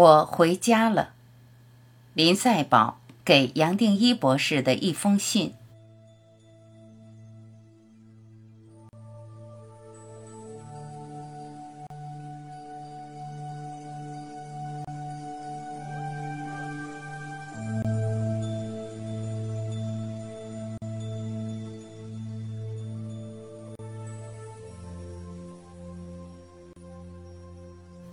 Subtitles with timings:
[0.00, 1.10] 我回家了。
[2.14, 5.52] 林赛宝给杨定一博士的一封信。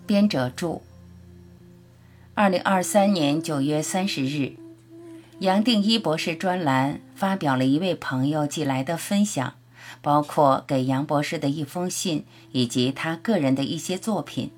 [0.05, 0.81] 编者注：
[2.39, 4.57] 二零二三年九月三十日，
[5.39, 9.55] 杨定一博士专栏发表了一位朋友寄来的分享，
[10.03, 14.51] 包括给杨博士的一封信，以及他个人的一些作品。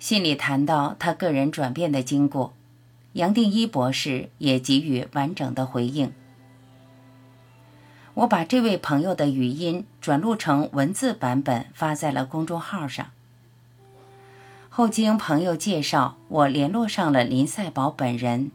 [0.00, 2.52] 信里谈到他个人转变的经过，
[3.12, 6.12] 杨定一博士也给予完整的回应。
[8.14, 13.12] 我把这位朋友的语音转录成文字版本，发在了公众号上。
[14.76, 18.50] 后经朋友介绍，我联络上了林赛宝本人。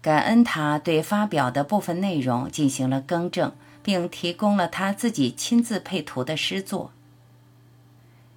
[0.00, 6.92] 感恩他对发表的部分内容进行了更正，并提供了他自己亲自配图的诗作。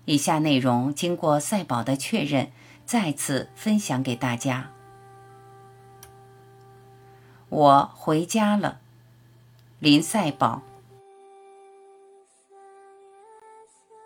[0.04, 2.52] 以下内容经过赛宝的确认，
[2.86, 4.72] 再次分享给大家。
[7.48, 8.82] 我回家了，
[9.80, 10.62] 林赛宝。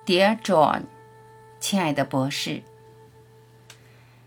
[0.05, 0.83] Dear John。
[1.67, 2.61] 亲爱的博士，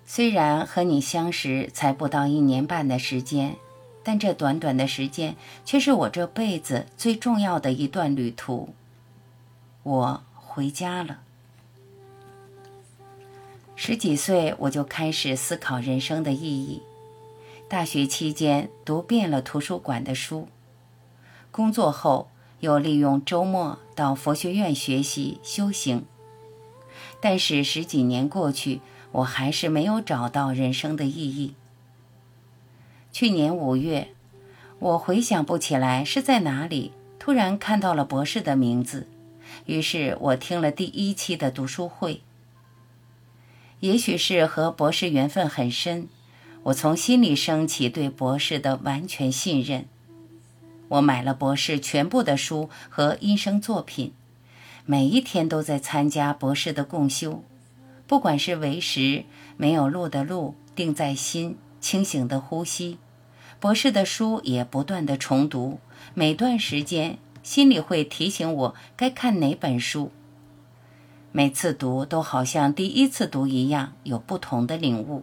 [0.05, 3.55] 虽然和你相识才不到一年半的时间，
[4.03, 8.75] 但这短短的时间却是我这辈子最重要的一段旅途。
[9.85, 11.21] 我回家了。
[13.77, 16.83] 十几岁我就开始思考人生的意义，
[17.69, 20.49] 大学期间读遍了图书馆的书，
[21.53, 26.05] 工作后又利用周末到佛学院学习修行。
[27.21, 28.81] 但是十几年过去，
[29.13, 31.55] 我还是没有找到人生的意义。
[33.11, 34.09] 去年五月，
[34.79, 39.09] 我回想不起来是在哪里，突然看到了博士的名字，
[39.67, 42.23] 于是我听了第一期的读书会。
[43.81, 46.09] 也许是和博士缘分很深，
[46.65, 49.87] 我从心里升起对博士的完全信任。
[50.89, 54.13] 我买了博士全部的书和音声作品。
[54.91, 57.45] 每一天都在参加博士的共修，
[58.07, 59.27] 不管是为时
[59.59, 62.97] 没有路的路，定在心清醒的呼吸，
[63.61, 65.79] 博士的书也不断的重读，
[66.15, 70.11] 每段时间心里会提醒我该看哪本书。
[71.33, 75.23] 每次读都好像第一次读一样，有不同的领悟。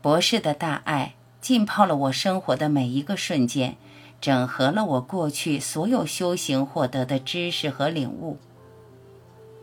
[0.00, 3.76] 博士的大爱浸泡了我生活的每一个瞬间。
[4.20, 8.38] 整合了我过去所有修行获得的知识和领悟，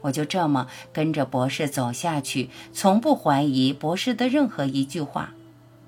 [0.02, 5.34] 我就这么跟着博士走下去，从不怀疑博士的任何一句话，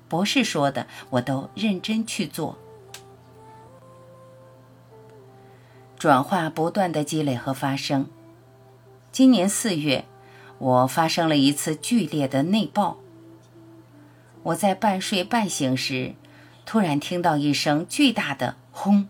[0.08, 2.58] 博士说的我都认真去做。
[5.98, 8.06] 转化不断的积累和发生。
[9.10, 10.04] 今年四月，
[10.58, 12.98] 我发生了一次剧烈的内爆。
[14.42, 16.14] 我在半睡半醒时。
[16.66, 19.08] 突然听到一声巨大的“轰”，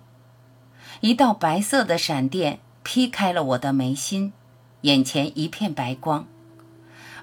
[1.00, 4.34] 一道白色的闪电劈开了我的眉心，
[4.82, 6.26] 眼前一片白光，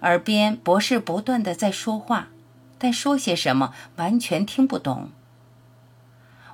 [0.01, 2.29] 耳边博士不断的在说话，
[2.79, 5.11] 但说些什么完全听不懂。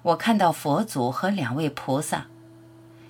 [0.01, 2.27] 我看到佛祖和两位菩萨，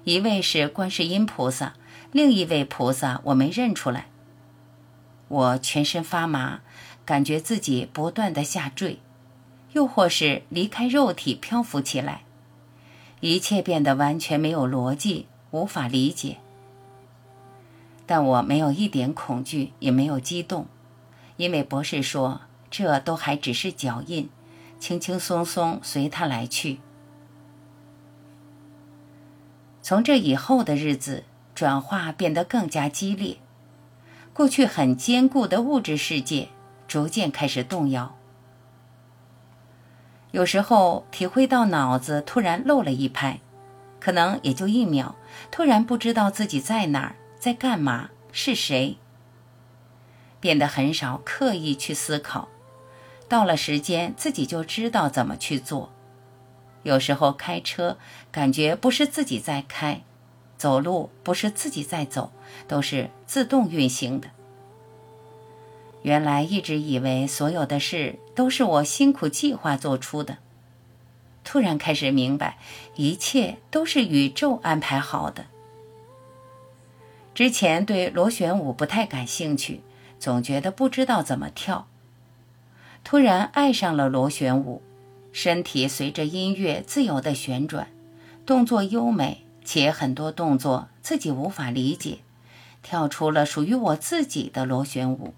[0.04, 1.74] 一位是观世音菩萨，
[2.12, 4.06] 另一位菩萨我没认出来。
[5.28, 6.62] 我全身发麻，
[7.04, 9.00] 感觉自己不断的下坠。
[9.74, 12.24] 又或是离开肉体漂浮起来，
[13.20, 16.38] 一切变得完全没有逻辑，无法理解。
[18.06, 20.66] 但我没有一点恐惧，也没有激动，
[21.38, 22.42] 因为博士说
[22.72, 24.30] 这都还只是脚印，
[24.80, 26.80] 轻轻松松随他来去。
[29.82, 33.38] 从这以后的日子，转化变得更加激烈，
[34.34, 36.50] 过去很坚固的物质世界
[36.88, 38.16] 逐渐开始动摇。
[40.32, 43.40] 有时候体会到脑子突然漏了一拍，
[44.00, 45.16] 可能也就一秒，
[45.50, 48.98] 突然不知道自己在哪儿，在干嘛，是谁。
[50.40, 52.48] 变得很少刻意去思考，
[53.28, 55.92] 到了时间自己就知道怎么去做。
[56.84, 57.98] 有时候开车
[58.32, 60.04] 感觉不是自己在开，
[60.58, 62.32] 走路不是自己在走，
[62.68, 64.30] 都是自动运行的。
[66.02, 70.38] 原来一直以为所有的事都是我辛苦计划做出的，
[71.44, 72.58] 突然开始明白，
[72.96, 75.46] 一切都是宇宙安排好的。
[77.36, 79.82] 之前对螺旋舞不太感兴趣，
[80.20, 81.88] 总觉得不知道怎么跳。
[83.04, 84.82] 突然爱上了螺旋舞，
[85.32, 87.88] 身体随着音乐自由地旋转，
[88.46, 92.20] 动作优美，且很多动作自己无法理解，
[92.82, 95.34] 跳出了属于我自己的螺旋舞。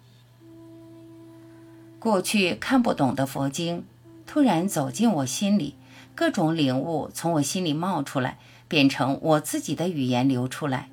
[2.01, 3.85] 过去看不懂的佛经，
[4.25, 5.75] 突然走进我心里，
[6.15, 10.89] 各种领悟从我心里冒出来，变成我自己的语言流出来。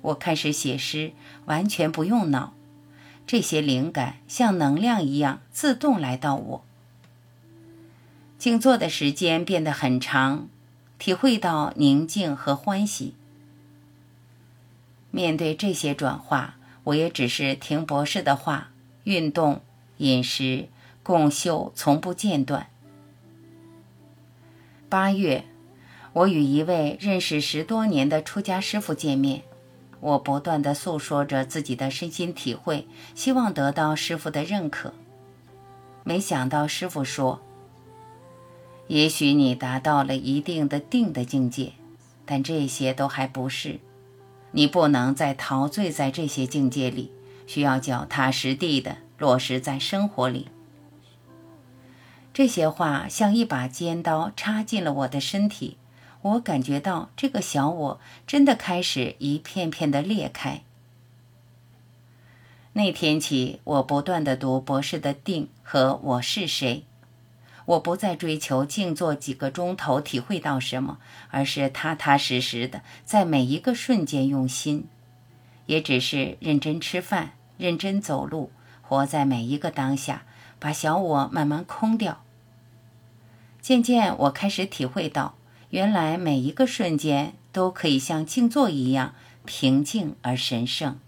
[0.00, 1.12] 我开始写诗，
[1.44, 2.54] 完全不用脑。
[3.26, 6.64] 这些灵感像能量一样自动来到我。
[8.38, 10.48] 静坐的时间变得很长，
[10.98, 13.12] 体会到宁静和欢喜。
[15.10, 18.70] 面对这些转化，我也只是听博士的话，
[19.04, 19.60] 运动、
[19.98, 20.68] 饮食、
[21.02, 22.68] 共修从不间断。
[24.88, 25.44] 八月，
[26.12, 29.42] 我与一位认识十多年的出家师傅见面。
[30.00, 34.92] 我不断地诉说着自己的身心体会，希望得到师傅的认可。
[36.02, 37.40] 没想到师傅说
[38.88, 41.72] ：“也许你达到了一定的定的境界，
[42.26, 43.80] 但这些都还不是。
[44.50, 47.10] 你不能再陶醉在这些境界里，
[47.46, 50.48] 需要脚踏实地的落实在生活里。”
[52.34, 55.78] 这些话像一把尖刀插进了我的身体。
[56.20, 60.62] 我感觉到这个小我真的开始一片片的裂开。
[62.72, 66.84] 那天起，我不断的读博士的《定》和《我是谁》，
[67.66, 70.98] 我不再追求静坐几个钟头体会到什么，
[71.30, 74.88] 而是踏踏实实的在每一个瞬间用心，
[75.66, 78.50] 也只是认真吃饭、认真走路，
[78.94, 80.22] 活在每一个当下，
[80.60, 82.22] 把小我慢慢空掉。
[83.60, 85.34] 渐渐，我开始体会到。
[85.70, 89.14] 原来每一个瞬间都可以像静坐一样
[89.44, 91.00] 平静而神圣。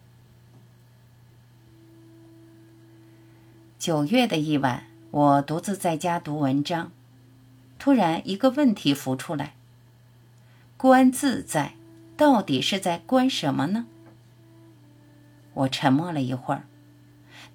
[3.79, 6.91] 九月的一晚，我独自在家读文章，
[7.79, 9.55] 突然一个问题浮出来：
[10.77, 11.75] 观自在，
[12.17, 13.87] 到底是在观什么呢？
[15.55, 16.65] 我沉默了一会儿，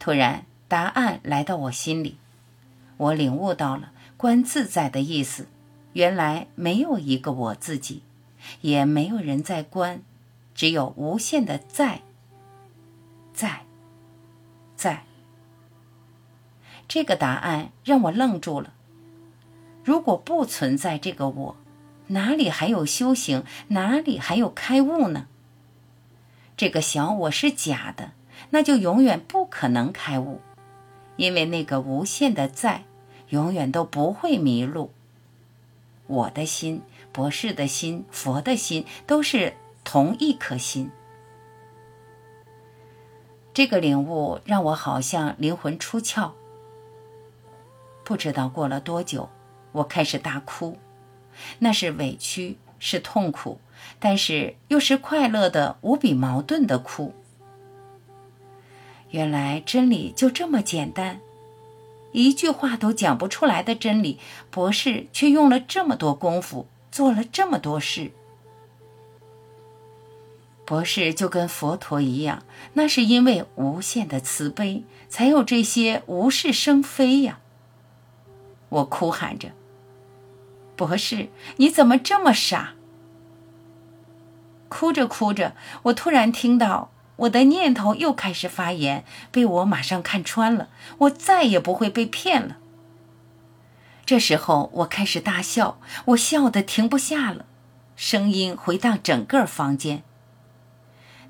[0.02, 2.18] 突然答案来到我心里，
[2.98, 5.46] 我领悟到了观自在的意思。
[5.94, 8.02] 原来没有一个我自己，
[8.62, 10.02] 也没有人在观，
[10.56, 12.02] 只有无限的在，
[13.32, 13.62] 在，
[14.76, 15.04] 在。
[16.88, 18.74] 这个答案让我愣住了。
[19.84, 21.56] 如果不存在这个我，
[22.08, 23.44] 哪里还有修行？
[23.68, 25.28] 哪里还有开悟呢？
[26.58, 28.14] 这个小我是假的，
[28.50, 30.42] 那就永远不可能开悟，
[31.16, 32.84] 因为那个无限的在，
[33.30, 34.92] 永远都不会迷路。
[36.08, 36.82] 我的心，
[37.14, 39.54] 博士的心，佛的心，都是
[39.84, 40.92] 同一颗心。
[43.54, 46.32] 这个领悟让我好像灵魂出窍。
[48.04, 49.30] 不知道过了多久，
[49.72, 50.78] 我开始大哭，
[51.60, 53.60] 那是委屈，是痛苦，
[54.00, 57.14] 但是又是快乐的、无比矛盾的哭。
[59.12, 61.20] 原来真理就这么简单。
[62.14, 64.20] 一句话都讲不出来的真理，
[64.50, 68.12] 博士却用了这么多功夫，做了这么多事。
[70.66, 72.44] 博士就跟佛陀一样，
[72.74, 77.40] 那是因为无限的慈悲，才有这些无事生非呀。
[78.70, 79.52] 我哭喊着
[80.78, 82.74] ：“博士，你怎么这么傻？”
[84.70, 86.92] 哭着哭着，我突然听到。
[87.22, 90.70] 我的念头又开始发言，被我马上看穿了。
[91.00, 92.58] 我再也不会被骗了。
[94.06, 97.46] 这时候，我开始大笑，我笑得停不下了，
[97.96, 100.04] 声音回荡整个房间。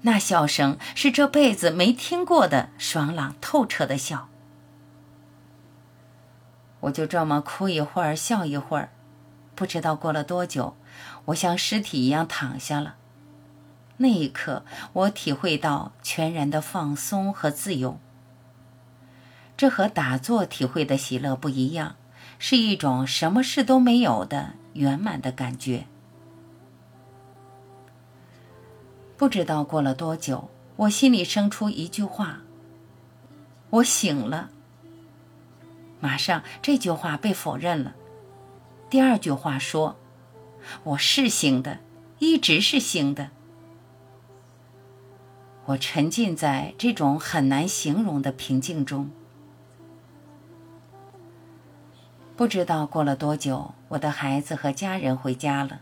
[0.03, 4.29] 那笑声是这辈子没听过的爽朗透彻的笑。
[6.81, 8.89] 我就这么哭一会儿，笑一会儿，
[9.53, 10.75] 不知道过了多久，
[11.25, 12.95] 我像尸体一样躺下了。
[14.01, 17.99] 那一刻，我体会到全然的放松和自由。
[19.55, 21.95] 这和打坐体会的喜乐不一样，
[22.39, 25.85] 是一种什么事都没有的圆满的感觉。
[29.17, 32.41] 不知道过了多久，我心里生出一句话
[33.69, 34.49] ：“我醒了。”
[36.01, 37.93] 马上这句话被否认了。
[38.89, 39.95] 第二句话说
[40.85, 41.77] ：“我是醒的，
[42.17, 43.29] 一直是醒的。”
[45.71, 49.09] 我沉浸在这种很难形容的平静中，
[52.35, 55.81] 不知道过了多久，我的孩子和家人回家了，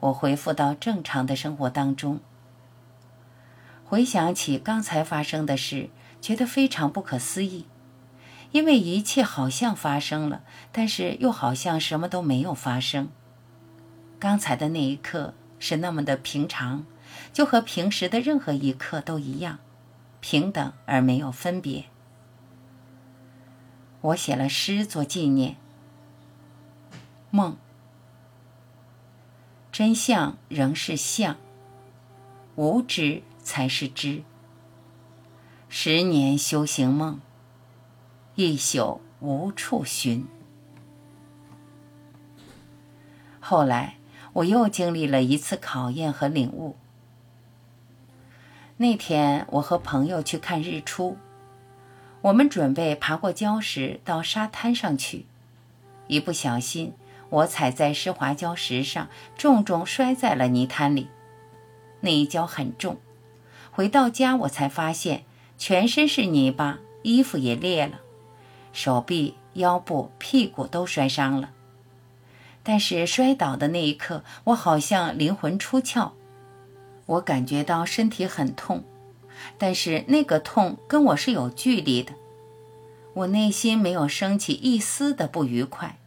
[0.00, 2.20] 我恢复到正常的生活当中。
[3.84, 5.88] 回想起刚才发生的事，
[6.20, 7.66] 觉得非常不可思议，
[8.50, 10.42] 因为一切好像发生了，
[10.72, 13.08] 但是又好像什么都没有发生。
[14.18, 16.84] 刚才的那一刻是那么的平常，
[17.32, 19.58] 就和平时的任何一刻都一样，
[20.20, 21.84] 平等而没有分别。
[24.00, 25.56] 我写了诗做纪念。
[27.30, 27.56] 梦，
[29.70, 31.36] 真相仍是相，
[32.54, 34.22] 无知才是知。
[35.68, 37.20] 十年修行梦，
[38.34, 40.26] 一宿无处寻。
[43.40, 43.96] 后来。
[44.36, 46.76] 我又经历了一次考验和领悟。
[48.78, 51.16] 那天，我和朋友去看日出，
[52.20, 55.24] 我们准备爬过礁石到沙滩上去，
[56.08, 56.92] 一不小心，
[57.30, 61.08] 我踩在湿滑礁石上，重重摔在了泥滩里。
[62.00, 62.98] 那一跤很重，
[63.70, 65.24] 回到家我才发现
[65.56, 68.00] 全身是泥巴，衣服也裂了，
[68.74, 71.52] 手臂、腰部、屁股都摔伤了。
[72.62, 76.10] 但是摔倒的那一刻，我好像灵魂出窍，
[77.06, 78.84] 我感觉到身体很痛，
[79.56, 82.12] 但是那个痛跟我是有距离的，
[83.14, 85.98] 我内心没有升起一丝的不愉快，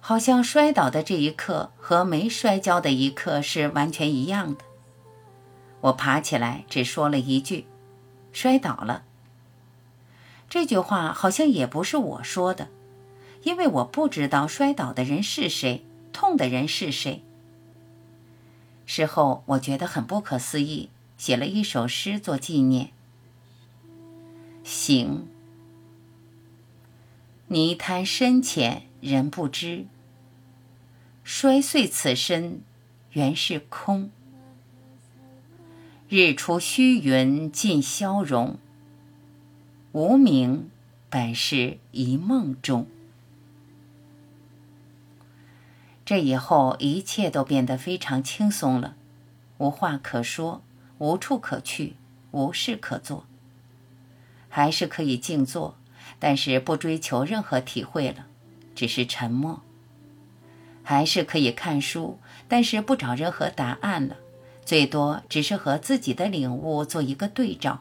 [0.00, 4.64] 好像摔倒的这一刻和没摔跤的一刻是完全一样的。
[5.82, 7.66] 我爬起来只说了一句
[8.32, 9.04] ：“摔倒了。”
[10.50, 12.68] 这句话好像也不是我说的。
[13.42, 17.22] 因为我不知道摔倒的人是谁，痛的人是谁。
[18.86, 20.88] 事后我觉得很不可思议，
[21.18, 22.90] 写了一首诗做纪念。
[24.62, 25.26] 行，
[27.48, 29.86] 泥滩深浅人不知，
[31.22, 32.62] 摔碎此身
[33.10, 34.10] 原是空。
[36.08, 38.56] 日出虚云尽消融，
[39.90, 40.70] 无名
[41.10, 42.86] 本是一梦中。
[46.06, 48.94] 这以后，一切都变得非常轻松了，
[49.58, 50.62] 无话可说，
[50.98, 51.96] 无处可去，
[52.30, 53.24] 无事可做。
[54.48, 55.76] 还是可以静坐，
[56.20, 58.26] 但是不追求任何体会了，
[58.72, 59.62] 只是沉默。
[60.84, 64.16] 还是可以看书，但是不找任何答案了，
[64.64, 67.80] 最多只是和自己的领悟做一个对照。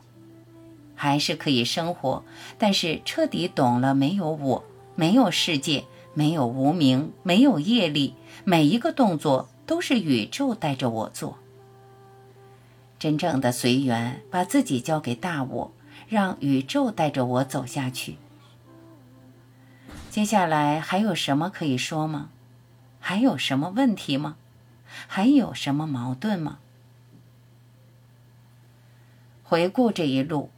[0.96, 2.24] 还是可以生活，
[2.58, 4.64] 但是彻底懂了，没有我，
[4.96, 5.84] 没有世界。
[6.16, 11.38] 没有无名，没有业力，每一个动作都是宇宙带着我做。
[12.98, 15.72] 真正的随缘，把自己交给大我，
[16.08, 18.16] 让宇宙带着我走下去。
[20.10, 22.30] 接下来还有什么可以说吗？
[23.00, 24.38] 还有什么问题吗？
[25.08, 26.60] 还有什么矛盾吗？
[29.44, 30.50] 回顾这一路，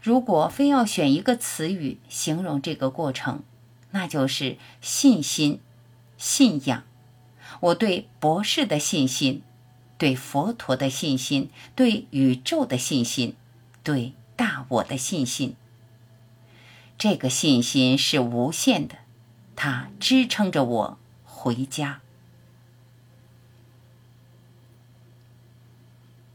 [0.00, 3.42] 如果非要选一个词语形容这个过程，
[3.92, 5.60] 那就是信心、
[6.16, 6.84] 信仰。
[7.60, 9.42] 我对博士的信心，
[9.98, 13.34] 对佛陀的信心，对宇宙的信心，
[13.82, 15.56] 对大我的信心。
[16.96, 18.96] 这个信心是无限的，
[19.56, 22.00] 它支撑着我回家。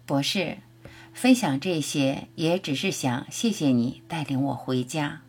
[0.06, 0.58] 博士，
[1.14, 5.22] 分享这些也只是想谢谢你带领我回家。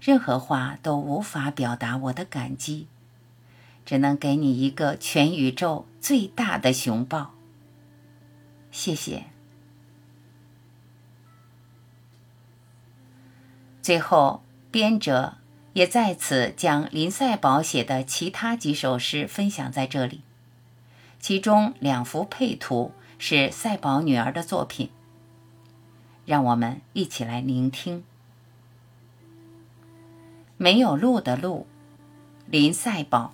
[0.00, 2.86] 任何话都无法表达我的感激，
[3.84, 7.34] 只能给你一个全宇宙最大的熊抱。
[8.70, 9.24] 谢谢。
[13.82, 15.36] 最后，编者
[15.72, 20.22] 也在此将林赛宝写的其他几首诗分享在这里，
[21.20, 24.90] 其中两幅配图是赛宝女儿的作品，
[26.24, 28.04] 让我们一起来聆听。
[30.56, 31.66] 没有路的路，
[32.46, 33.32] 林赛宝。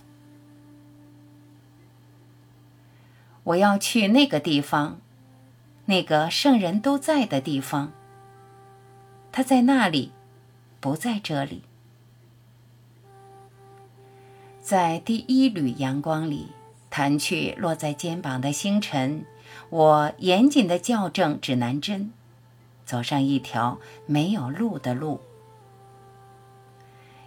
[3.44, 5.00] 我要去那个地方，
[5.86, 7.92] 那个圣人都在的地方。
[9.30, 10.12] 他在那里，
[10.80, 11.62] 不在这里。
[14.60, 16.50] 在第一缕阳光里，
[16.88, 19.24] 弹去落在肩膀的星辰。
[19.70, 22.12] 我严谨的校正指南针，
[22.84, 25.20] 走上一条没有路的路。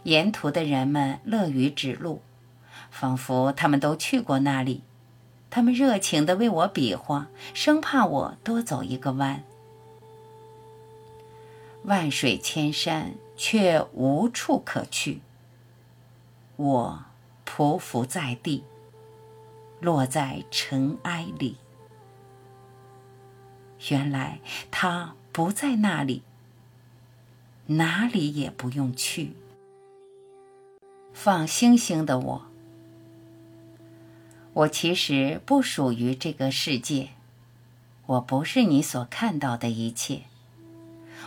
[0.06, 2.22] 沿途的人们乐于指路，
[2.92, 4.84] 仿佛他们都去过那里。
[5.50, 9.44] 他们热情地为我比划，生怕我多走一个弯。
[11.86, 15.22] 万水千山，却无处可去。
[16.58, 17.06] 我
[17.44, 18.64] 匍匐在地，
[19.80, 21.58] 落在尘埃里。
[23.90, 26.22] 原来他不在那里，
[27.66, 29.36] 哪里也不用去。
[31.18, 32.46] 放星星的我，
[34.52, 37.12] 我其实不属于这个世界，
[38.06, 40.24] 我不是你所看到的一切。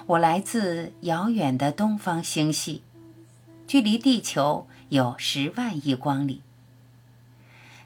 [0.06, 2.82] 我来自遥远的东方星系，
[3.66, 6.42] 距离地球有十万亿光里。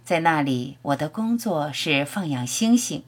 [0.04, 3.04] 在那里，我的工作是放养星星。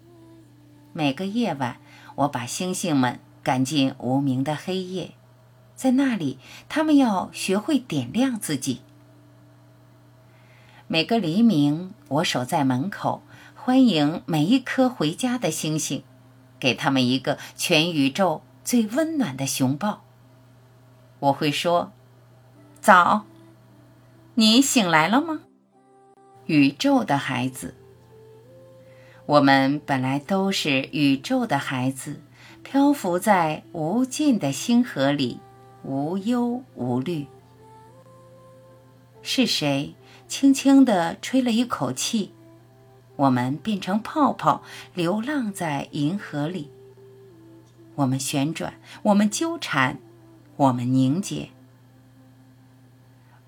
[0.93, 1.79] 每个夜晚，
[2.15, 5.11] 我把星星们赶进无名的黑夜。
[5.75, 6.39] 在那里，
[6.69, 8.81] 他们要学会点亮自己。
[10.87, 13.23] 每个黎明，我守在门口，
[13.55, 16.05] 欢迎每一颗回家的星星，
[16.61, 20.05] 给他们一个全宇宙最温暖的熊抱。
[21.21, 21.93] 我会说
[22.81, 23.25] ：“早，
[24.35, 25.41] 你醒来了吗？”
[26.47, 27.75] 宇宙的孩子，
[29.25, 32.21] 我们本来都是宇宙的孩子，
[32.63, 35.41] 漂浮在无尽的星河里。
[35.85, 37.27] 无忧无虑。
[39.23, 39.95] 是谁
[40.27, 42.33] 轻轻地吹了一口气，
[43.17, 44.63] 我们变成泡泡，
[44.95, 46.71] 流浪在银河里。
[47.97, 49.99] 我们旋转，我们纠缠，
[50.57, 51.51] 我们凝结。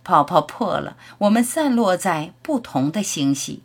[0.05, 3.63] 泡泡破了，我们散落在不同的星系，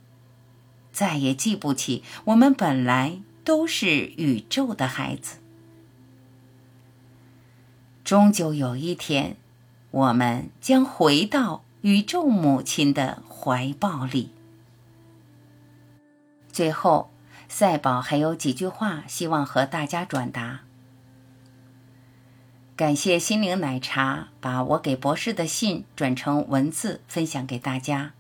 [0.92, 3.88] 再也记不起我们本来都是
[4.18, 5.38] 宇宙的孩子。
[8.12, 9.38] 终究有一天，
[9.90, 14.32] 我们将回到宇宙母亲的怀抱里。
[16.52, 17.10] 最后，
[17.48, 20.64] 赛宝还有几句话希望和大家转达。
[22.76, 28.12] 感谢心灵奶茶把我给博士的信转成文字分享给大家。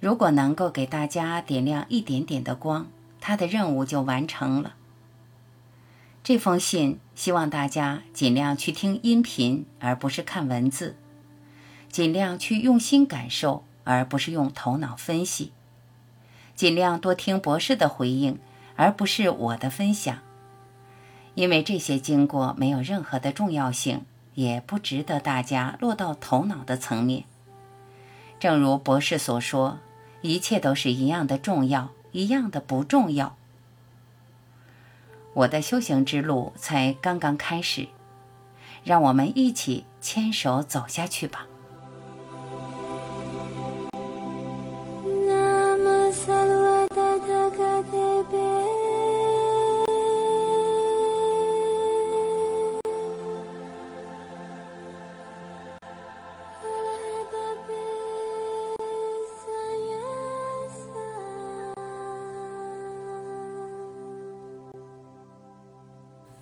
[0.00, 2.88] 如果能够给大家点亮一点点的光，
[3.20, 4.74] 他的任务就完成了。
[6.28, 10.92] 这封信希望大家尽量去听音频，而不是看文字；
[11.90, 15.52] 尽量去用心感受，而不是用头脑分析；
[16.54, 18.38] 尽量多听博士的回应，
[18.76, 20.18] 而不是我的分享。
[21.34, 27.24] 因为这些经过没有任何的重要性，也不值得大家落到头脑的层面。
[28.38, 29.78] 正如博士所说，
[30.20, 33.37] 一切都是一样的重要，一样的不重要。
[35.38, 37.86] 我的修行之路才刚刚开始，
[38.82, 41.46] 让我们一起牵手走下去吧。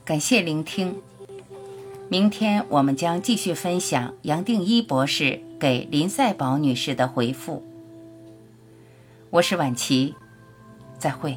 [0.06, 1.02] 感谢聆听。
[2.08, 7.64] 明天我们将继续分享杨定一博士给林赛宝女士的回复。
[9.30, 10.14] 我是婉琪，
[10.96, 11.36] 再会。